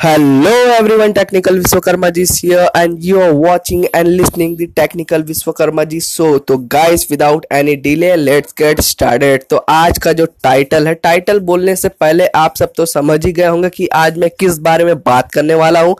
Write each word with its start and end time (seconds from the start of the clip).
Hello 0.00 0.50
everyone 0.74 1.12
technical 1.12 1.56
Vishwakarma 1.58 2.08
ji 2.10 2.24
see 2.26 2.50
and 2.52 2.96
you 3.04 3.18
are 3.20 3.32
watching 3.32 3.84
and 3.84 4.06
listening 4.08 4.56
the 4.58 4.68
technical 4.76 5.22
Vishwakarma 5.22 5.84
ji 5.84 6.00
so 6.00 6.38
तो 6.38 6.56
guys 6.74 7.06
without 7.10 7.46
any 7.52 7.74
delay 7.82 8.14
let's 8.16 8.54
get 8.58 8.80
started 8.80 9.42
तो 9.50 9.56
आज 9.68 9.98
का 9.98 10.12
जो 10.12 10.26
title 10.42 10.88
है 10.88 10.94
title 10.94 11.40
बोलने 11.50 11.76
से 11.76 11.88
पहले 11.90 12.26
आप 12.36 12.56
सब 12.56 12.72
तो 12.76 12.86
समझ 12.86 13.24
ही 13.26 13.32
गए 13.32 13.46
होंगे 13.46 13.68
कि 13.68 13.88
आज 13.94 14.18
मैं 14.18 14.30
किस 14.40 14.58
बारे 14.60 14.84
में 14.84 14.96
बात 14.96 15.32
करने 15.32 15.54
वाला 15.54 15.80
हूँ। 15.80 15.96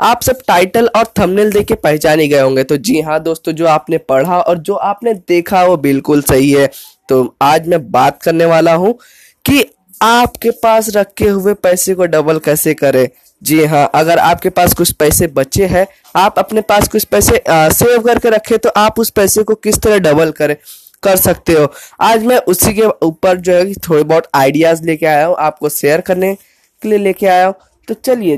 आप 0.00 0.22
सब 0.22 0.42
टाइटल 0.48 0.90
और 0.96 1.12
थंबनेल 1.18 1.52
देख 1.52 1.66
के 1.66 1.74
पहचान 1.82 2.20
ही 2.20 2.28
गए 2.28 2.40
होंगे। 2.40 2.64
तो 2.64 2.76
जी 2.78 3.00
हाँ 3.00 3.22
दोस्तों, 3.22 3.52
जो 3.52 3.66
आपने 3.68 3.98
पढ़ा 3.98 4.40
और 4.40 4.58
जो 4.58 4.74
आपने 4.74 5.14
देखा 5.14 5.64
वो 5.64 5.76
बिल्कुल 5.78 6.22
सही 6.22 6.50
है। 6.52 6.70
तो 7.08 7.36
आज 7.42 7.68
मैं 7.68 7.90
बात 7.90 8.22
करने 8.22 8.44
वाला 8.46 8.74
हूँ 8.74 8.98
कि 9.44 9.64
आपके 10.02 10.50
पास 10.62 10.88
रखे 10.96 11.28
हुए 11.28 11.54
पैसे 11.54 11.94
को 11.94 12.06
डबल 12.06 12.38
कैसे 12.38 12.74
करें? 12.74 13.08
जी 13.42 13.64
हाँ 13.64 13.90
अगर 13.94 14.18
आपके 14.18 14.50
पास 14.50 14.74
कुछ 14.74 14.90
पैसे 14.92 15.26
बचे 15.28 15.66
हैं 15.66 15.86
आप 16.16 16.38
अपने 16.38 16.60
पास 16.60 16.88
कुछ 16.88 17.04
पैसे 17.04 17.38
आ, 17.38 17.68
सेव 17.68 18.02
करके 18.02 18.30
रखे 18.30 18.58
तो 18.58 18.68
आप 18.76 18.98
उस 19.00 19.10
पैसे 19.10 19.42
को 19.42 19.54
किस 19.54 19.80
तरह 19.82 19.98
डबल 20.00 20.30
करें? 20.30 20.56
कर 21.02 21.16
सकते 21.16 21.52
हो। 21.52 21.72
आज 22.00 22.24
मैं 22.24 22.36
उसी 22.48 22.72
के 22.74 22.86
ऊपर 23.02 23.36
जो 23.36 23.52
है 23.52 23.72
थोड़े 23.88 24.02
बहुत 24.02 24.28
आइडियाज़ 24.34 24.82
लेके 24.84 25.06
आया 25.06 25.26
हूँ 25.26 25.36
आपको 25.38 25.68
शेयर 25.68 26.00
करने 26.00 26.34
के 26.34 26.88
लिए 26.88 26.98
लेके 26.98 27.26
आया 27.26 27.46
हूँ। 27.46 27.54
तो 27.88 27.94
चलिए 27.94 28.36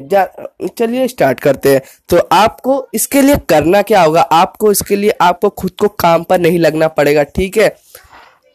चलिए 0.79 1.09
स्टार्ट 1.09 1.41
करते 1.41 1.73
हैं। 1.75 1.81
तो 2.09 2.19
आपको 2.33 2.87
इसके 2.95 3.23
लिए 3.23 3.37
करना 3.49 3.83
क्या 3.83 4.03
होगा? 4.03 4.21
आपको 4.23 4.73
इसके 4.73 4.97
लिए 4.97 5.11
आपको 5.21 5.49
खुद 5.51 5.71
को 5.81 5.89
काम 5.89 6.23
पर 6.23 6.39
नहीं 6.41 6.59
लगना 6.59 6.89
पड़ेगा 6.89 7.23
ठीक 7.23 7.59
है? 7.59 7.69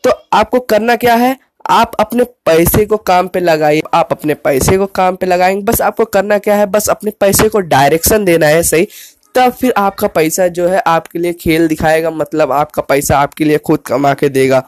तो 0.04 0.12
आपको 0.34 0.60
करना 0.60 0.96
क्या 0.96 1.16
है? 1.16 1.38
आप 1.70 1.92
अपने 2.00 2.24
पैसे 2.46 2.86
को 2.86 2.98
काम 3.00 3.28
पे 3.28 3.40
लगाइए, 3.40 3.82
आप 3.94 4.12
अपने 4.12 4.34
पैसे 4.36 4.78
को 4.78 4.86
काम 4.86 5.16
पे 5.16 5.26
लगाएँगे। 5.26 5.62
बस 5.64 5.82
आपको 5.82 6.06
करना 6.08 6.38
क्या 6.38 6.56
है, 6.56 6.66
बस 6.66 6.90
अपने 6.90 7.12
पैसे 7.20 7.50
को 7.50 7.60
डायरेक्शन 7.60 8.26
देना 8.26 8.48
है 8.48 8.64
सही, 8.64 8.88
तब 9.36 9.52
फिर 9.52 9.74
आपका 9.78 10.08
पैसा 10.08 10.48
जो 10.50 10.68
है 10.68 10.82
आपके 10.88 11.20
लिए 11.20 11.34
खेल 11.34 11.68
दिखाएगा 11.68 12.12
मतलब 12.12 12.52
आपका 12.52 12.82
पैसा 12.82 13.20
आपके 13.20 13.46
लिए 13.46 13.58
खुद 13.60 13.80
कमा 13.80 14.14
के 14.14 14.30
देगा। 14.30 14.60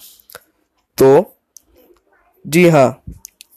तो 0.98 1.38
जी 2.46 2.68
हाँ 2.70 3.04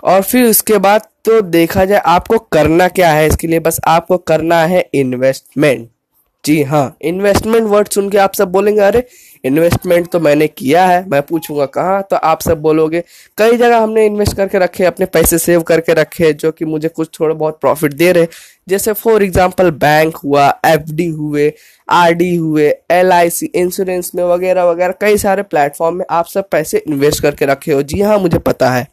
और 0.05 0.23
फिर 0.23 0.47
उसके 0.47 0.79
बाद 0.79 1.07
तो 1.25 1.41
देखा 1.41 1.85
जाए 1.85 2.01
आपको 2.07 2.39
करना 2.53 2.89
क्या 2.89 3.11
है 3.11 3.27
इसके 3.27 3.47
लिए, 3.47 3.61
बस 3.61 3.81
आपको 3.87 4.19
करना 4.19 4.65
है 4.65 4.89
इन्वेस्टमेंट 4.95 5.89
जी 6.45 6.63
हाँ 6.63 6.97
इन्वेस्टमेंट 7.03 7.67
वर्ड 7.69 7.89
सुन 7.89 8.09
के 8.11 8.19
आप 8.19 8.35
सब 8.35 8.51
बोलेंगे, 8.53 8.81
अरे 8.81 9.07
इन्वेस्टमेंट 9.45 10.11
तो 10.13 10.21
मैंने 10.21 10.47
किया 10.49 10.85
है, 10.87 11.05
मैं 11.09 11.21
पूछूँगा 11.23 11.67
कहाँ? 11.67 12.03
तो 12.03 12.17
आप 12.17 12.41
सब 12.41 12.61
बोलोगे, 12.63 13.03
कई 13.39 13.57
जगह 13.57 13.79
हमने 13.79 14.05
इन्वेस्ट 14.07 14.37
करके 14.37 14.59
रखे, 14.59 14.85
अपने 14.85 15.07
पैसे 15.07 15.39
सेव 15.39 15.63
करके 15.63 15.95
रखे, 15.95 16.33
जो 16.33 16.53
कि 16.53 16.65
मुझे 16.65 16.89
कुछ 16.89 17.09
थोड़ा 17.21 17.35
बहुत 17.35 17.59
प्रॉफिट 17.61 17.93
दे 17.93 18.13
रहे। 18.13 18.27
जैसे 18.69 18.93
फॉर 18.93 19.23
एग्जांपल 19.23 19.71
बैंक 19.71 20.17
हुआ 20.17 20.49
एफडी 20.67 21.07
हुए 21.09 21.53
आरडी 21.89 22.35
हुए 22.37 22.73
एलआईसी 22.91 23.47
इंश्योरेंस 23.47 24.11
में 24.15 24.25
वगैरह 24.25 24.65
वगैरह, 24.65 24.95
कई 25.01 25.17
सारे 25.19 25.43
प्लेटफॉर्म 25.43 25.97
में 25.97 26.05
आप 26.11 26.27
सब 26.27 26.49
पैसे 26.51 26.79
इन्वेस्ट 26.79 27.23
करके 27.23 27.47
रखे 27.47 27.73
हो। 27.73 27.83
जी 27.83 28.01
हाँ 28.01 28.19
मुझे 28.19 28.39
पता 28.39 28.71
है। 28.71 28.87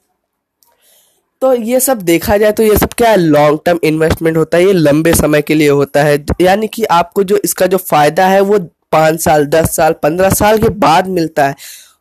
तो 1.41 1.53
ये 1.53 1.79
सब 1.79 2.01
देखा 2.03 2.35
जाए 2.37 2.51
तो 2.51 2.63
ये 2.63 2.75
सब 2.77 2.93
क्या 2.97 3.09
है 3.09 3.17
लॉन्ग 3.17 3.59
टर्म 3.65 3.79
इन्वेस्टमेंट 3.83 4.37
होता 4.37 4.57
है? 4.57 4.65
ये 4.65 4.73
लंबे 4.73 5.13
समय 5.13 5.41
के 5.41 5.55
लिए 5.55 5.69
होता 5.69 6.03
है। 6.03 6.23
यानी 6.41 6.67
कि 6.67 6.83
आपको 6.85 7.23
जो 7.23 7.39
इसका 7.43 7.67
जो 7.67 7.77
फ़ायदा 7.77 8.27
है 8.27 8.41
वो 8.41 8.59
पाँच 8.91 9.19
साल, 9.21 9.45
दस 9.45 9.75
साल, 9.75 9.93
पंद्रह 10.03 10.29
साल 10.31 10.57
के 10.57 10.69
बाद 10.69 11.07
मिलता 11.09 11.47
है। 11.47 11.55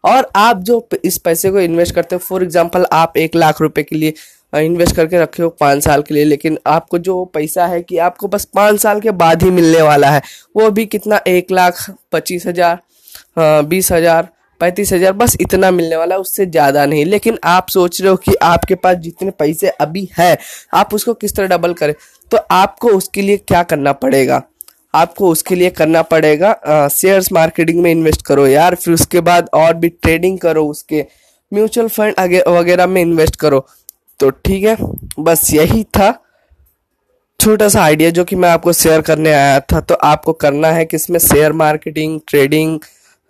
और 0.05 0.29
आप 0.37 0.61
जो 0.63 0.89
इस 1.05 1.17
पैसे 1.19 1.51
को 1.51 1.61
इन्वेस्ट 1.61 1.95
करते 1.95 2.15
हो 2.15 2.19
फॉर 2.21 2.43
एग्ज़ाम्पल 2.43 2.85
आप 2.93 3.17
एक 3.19 3.35
लाख 3.37 3.61
रुपए 3.61 3.83
के 3.83 3.97
लिए 3.97 4.15
इन्वेस्ट 4.57 4.97
करके 4.97 5.19
रखे 5.19 5.43
हो 5.43 5.49
पाँच 5.51 5.83
साल 5.85 6.03
के 6.03 6.15
लिए, 6.15 6.25
लेकिन 6.25 6.59
आपको 6.67 6.99
जो 6.99 7.25
पैसा 7.35 7.67
है 7.67 7.81
कि 7.83 7.99
आपको 8.01 8.29
बस 8.29 8.45
पाँच 8.55 8.81
साल 8.81 9.01
के 9.01 9.11
बाद 9.13 9.43
ही 9.43 9.51
मिलने 9.51 9.83
वाला 9.83 10.11
है, 10.11 10.23
वो 10.57 10.71
भी 10.71 10.87
कितना? 10.87 11.21
एक 11.27 11.51
लाख 11.53 11.85
पच्चीस 12.13 12.47
हज़ार 12.47 13.63
बीस 13.65 13.91
हज़ार 13.93 14.29
पैंतीस 14.61 14.93
हज़ार, 14.93 15.13
बस 15.15 15.37
इतना 15.41 15.71
मिलने 15.71 15.97
वाला 15.97 16.15
है 16.15 16.21
उससे 16.21 16.47
ज़्यादा 16.47 16.85
नहीं। 16.87 17.05
लेकिन 17.07 17.39
आप 17.47 17.69
सोच 17.69 18.01
रहे 18.01 18.11
हो 18.11 18.17
कि 18.19 18.35
आपके 18.35 18.75
पास 18.77 18.97
जितने 18.99 19.31
पैसे 19.33 19.69
अभी 19.71 20.09
है, 20.19 20.37
आप 20.75 20.95
उसको 20.95 21.15
किस 21.15 21.37
तरह 21.37 21.47
डबल 21.49 21.73
करें? 21.75 21.95
तो 22.31 22.39
आपको 22.53 22.89
उसके 22.91 23.23
लिए 23.23 23.37
क्या 23.39 23.63
करना 23.65 23.93
पड़ेगा? 23.95 24.43
आपको 24.95 25.29
उसके 25.31 25.55
लिए 25.55 25.71
करना 25.71 26.03
पड़ेगा 26.05 26.89
शेयर्स 26.91 27.33
मार्केटिंग 27.33 27.81
में 27.83 27.91
इन्वेस्ट 27.91 28.23
करो 28.27 28.47
यार, 28.47 28.75
फिर 28.75 28.95
उसके 28.95 29.21
बाद 29.23 29.49
और 29.55 29.75
भी 29.75 29.89
ट्रेडिंग 29.91 30.39
करो 30.39 30.67
उसके। 30.67 31.05
म्यूचुअल 31.53 31.89
फंड 31.89 32.43
वगैरह 32.49 32.87
में 32.87 33.01
इन्वेस्ट 33.03 33.37
करो। 33.37 33.67
तो 34.21 34.31
ठीक 34.31 34.65
है, 34.65 34.77
बस 35.19 35.53
यही 35.53 35.83
था। 35.97 36.13
छोटा 37.41 37.69
सा 37.69 37.83
आइडिया 37.83 38.11
जो 38.11 38.25
कि 38.25 38.37
मैं 38.37 38.49
आपको 38.51 38.73
शेयर 38.73 39.01
करने 39.01 39.33
आया 39.33 39.61
था। 39.63 39.81
तो 39.81 39.95
आपको 39.97 40.33
करना 40.35 40.69
है 40.71 40.85
कि 40.85 40.97
इसमें 40.97 41.19
शेयर 41.21 41.53
मार्केटिंग 41.55 42.21
ट्रेडिंग 42.29 42.79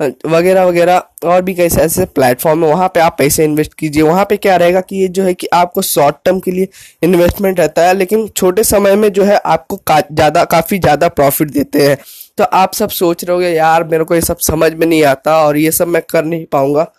वगैरह 0.00 0.64
वगैरह 0.64 1.02
और 1.24 1.42
भी 1.42 1.54
कई 1.54 1.68
ऐसे 1.78 2.04
प्लेटफॉर्म 2.06 2.64
है 2.64 2.70
वहाँ 2.70 2.88
पे 2.88 3.00
आप 3.00 3.16
पैसे 3.18 3.44
इन्वेस्ट 3.44 3.74
कीजिए। 3.74 4.02
वहाँ 4.02 4.24
पे 4.24 4.36
क्या 4.36 4.56
रहेगा 4.56 4.80
कि 4.82 4.96
ये 4.96 5.08
जो 5.08 5.22
है 5.24 5.34
कि 5.34 5.46
आपको 5.54 5.82
शॉर्ट 5.82 6.16
टर्म 6.24 6.38
के 6.40 6.50
लिए 6.50 6.68
इन्वेस्टमेंट 7.02 7.60
रहता 7.60 7.86
है 7.86 7.94
लेकिन 7.94 8.26
छोटे 8.28 8.64
समय 8.64 8.96
में 8.96 9.08
जो 9.12 9.24
है 9.24 9.36
आपको 9.36 9.76
का, 9.76 10.00
ज़्यादा 10.02 10.44
काफ़ी 10.46 10.78
ज़्यादा 10.78 11.08
प्रॉफिट 11.10 11.50
देते 11.50 11.88
हैं। 11.88 11.98
तो 12.38 12.44
आप 12.44 12.74
सब 12.74 12.90
सोच 12.90 13.24
रहे 13.24 13.36
हो 13.36 13.42
यार 13.44 13.84
मेरे 13.84 14.04
को 14.04 14.14
ये 14.14 14.20
सब 14.20 14.38
समझ 14.40 14.72
में 14.72 14.86
नहीं 14.86 15.04
आता 15.04 15.36
और 15.44 15.56
ये 15.56 15.70
सब 15.72 15.88
मैं 15.88 16.02
कर 16.10 16.24
नहीं 16.24 16.46
पाऊँगा। 16.46 16.90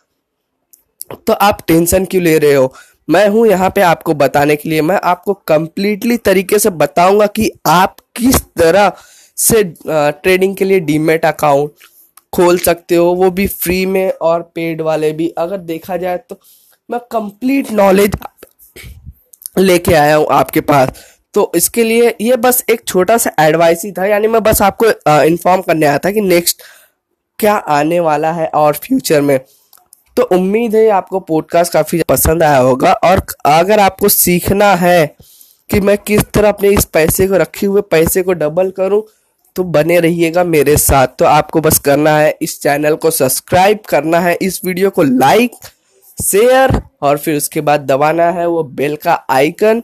तो 1.17 1.33
आप 1.33 1.63
टेंशन 1.67 2.05
क्यों 2.05 2.23
ले 2.23 2.37
रहे 2.39 2.53
हो? 2.53 2.73
मैं 3.07 3.27
हूँ 3.29 3.47
यहाँ 3.47 3.69
पे 3.69 3.81
आपको 3.83 4.13
बताने 4.15 4.55
के 4.55 4.69
लिए। 4.69 4.81
मैं 4.81 4.99
आपको 5.03 5.33
कंप्लीटली 5.47 6.17
तरीके 6.19 6.59
से 6.59 6.69
बताऊँगा 6.71 7.27
कि 7.27 7.51
आप 7.67 7.95
किस 8.15 8.41
तरह 8.59 8.91
से 9.37 9.63
ट्रेडिंग 9.85 10.55
के 10.55 10.65
लिए 10.65 10.79
डीमेट 10.81 11.25
अकाउंट 11.25 11.71
खोल 12.33 12.57
सकते 12.59 12.95
हो, 12.95 13.05
वो 13.05 13.29
भी 13.31 13.47
फ्री 13.47 13.85
में 13.85 14.11
और 14.11 14.41
पेड 14.55 14.81
वाले 14.81 15.11
भी। 15.11 15.27
अगर 15.29 15.57
देखा 15.59 15.97
जाए 15.97 16.17
तो 16.19 16.39
मैं 16.89 16.99
कंप्लीट 17.11 17.71
नॉलेज 17.71 18.17
लेके 19.57 19.93
आया 19.93 20.15
हूँ 20.15 20.27
आपके 20.31 20.61
पास। 20.61 20.89
तो 21.33 21.51
इसके 21.55 21.83
लिए 21.83 22.15
ये 22.21 22.35
बस 22.37 22.63
एक 22.69 22.83
छोटा 22.87 23.17
सा 23.17 23.31
एडवाइस 23.39 23.81
ही 23.85 23.91
था, 23.91 24.05
यानी 24.05 24.27
मैं 24.27 24.43
बस 24.43 24.61
आपको 24.61 24.85
इन्फॉर्म 25.23 25.61
करने 25.61 25.85
आया 25.85 25.97
था 25.97 26.11
कि 26.11 26.21
नेक्स्ट 26.21 26.61
क्या 27.39 27.53
आने 27.53 27.99
वाला 27.99 28.31
है 28.31 28.47
और 28.47 28.73
फ्यूचर 28.75 29.21
में। 29.21 29.39
तो 30.17 30.23
उम्मीद 30.33 30.75
है 30.75 30.87
आपको 30.91 31.19
पॉडकास्ट 31.21 31.73
काफ़ी 31.73 32.01
पसंद 32.09 32.43
आया 32.43 32.57
होगा 32.59 32.91
और 32.93 33.25
अगर 33.47 33.79
आपको 33.79 34.09
सीखना 34.09 34.73
है 34.75 35.05
कि 35.69 35.79
मैं 35.79 35.97
किस 35.97 36.23
तरह 36.33 36.49
अपने 36.49 36.69
इस 36.69 36.85
पैसे 36.85 37.27
को 37.27 37.37
रखे 37.37 37.65
हुए 37.65 37.81
पैसे 37.91 38.23
को 38.23 38.33
डबल 38.33 38.71
करूँ 38.71 39.01
तो 39.55 39.63
बने 39.65 39.99
रहिएगा 39.99 40.43
मेरे 40.43 40.75
साथ। 40.77 41.07
तो 41.19 41.25
आपको 41.25 41.61
बस 41.61 41.79
करना 41.79 42.17
है 42.17 42.37
इस 42.41 42.59
चैनल 42.61 42.95
को 42.95 43.11
सब्सक्राइब 43.11 43.79
करना 43.89 44.19
है, 44.19 44.37
इस 44.41 44.61
वीडियो 44.65 44.89
को 44.89 45.03
लाइक, 45.03 45.51
शेयर 46.17 46.81
और 47.01 47.17
फिर 47.17 47.37
उसके 47.37 47.61
बाद 47.61 47.81
दबाना 47.81 48.29
है 48.31 48.47
वो 48.47 48.63
बेल 48.63 48.95
का 48.95 49.13
आइकन। 49.29 49.83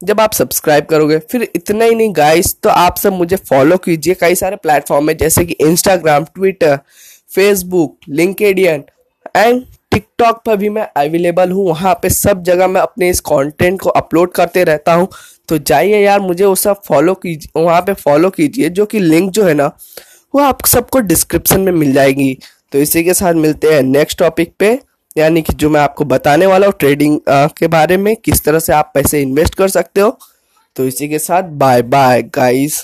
जब 0.00 0.20
आप 0.20 0.32
सब्सक्राइब 0.32 0.84
करोगे, 0.84 1.18
फिर 1.20 1.42
इतना 1.44 1.84
ही 1.84 1.94
नहीं 1.94 2.12
गाइस 2.16 2.54
तो 2.62 2.70
आप 2.70 2.96
सब 2.96 3.12
मुझे 3.12 3.36
फॉलो 3.38 3.76
कीजिए। 3.78 4.14
कई 4.14 4.34
सारे 4.34 4.56
प्लेटफॉर्म 4.56 5.08
है 5.08 5.14
जैसे 5.16 5.44
कि 5.44 5.56
Instagram 5.60 6.24
Twitter 6.24 6.78
Facebook 7.30 7.96
LinkedIn 8.08 8.84
and 9.36 9.64
TikTok 9.92 10.42
पर 10.46 10.56
भी 10.56 10.68
मैं 10.68 10.82
अवेलेबल 10.96 11.50
हूँ, 11.50 11.66
वहाँ 11.68 11.94
पे 12.02 12.10
सब 12.10 12.42
जगह 12.42 12.68
मैं 12.68 12.80
अपने 12.80 13.08
इस 13.10 13.20
कंटेंट 13.22 13.80
को 13.80 13.90
अपलोड 13.90 14.32
करते 14.32 14.64
रहता 14.64 14.92
हूँ। 14.92 15.08
तो 15.48 15.58
जाइए 15.58 16.00
यार, 16.00 16.20
मुझे 16.20 16.44
वो 16.44 16.54
सब 16.54 16.82
फॉलो 16.86 17.14
कीजिए, 17.14 17.60
वहाँ 17.62 17.80
पे 17.82 17.94
फॉलो 17.94 18.30
कीजिए, 18.30 18.68
जो 18.68 18.86
कि 18.86 19.00
लिंक 19.00 19.30
जो 19.30 19.44
है 19.44 19.54
ना, 19.54 19.70
वो 20.34 20.40
आप 20.42 20.66
सबको 20.66 21.00
डिस्क्रिप्शन 21.00 21.60
में 21.60 21.72
मिल 21.72 21.92
जाएगी। 21.92 22.36
तो 22.72 22.78
इसी 22.78 23.04
के 23.04 23.14
साथ 23.14 23.34
मिलते 23.34 23.74
हैं 23.74 23.82
नेक्स्ट 23.82 24.18
टॉपिक 24.18 24.52
पे, 24.58 24.78
यानी 25.16 25.42
कि 25.42 25.52
जो 25.52 25.70
मैं 25.70 25.80
आपको 25.80 26.04
बताने 26.04 26.46
वाला 26.46 26.66
हूँ 26.66 26.74
ट्रेडिंग 26.78 27.18
के 27.28 27.66
बारे 27.68 27.96
में, 27.96 28.14
किस 28.16 28.44
तरह 28.44 28.58
से 28.58 28.72
आप 28.72 28.90
पैसे 28.94 29.22
इन्वेस्ट 29.22 29.54
कर 29.54 29.68
सकते 29.68 30.00
हो। 30.00 30.18
तो 30.76 30.86
इसी 30.86 31.08
के 31.08 31.18
साथ 31.18 31.42
बाय 31.58 31.82
बाय 31.84 32.22
गाइस 32.34 32.82